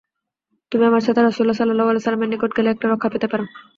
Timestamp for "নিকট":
2.33-2.51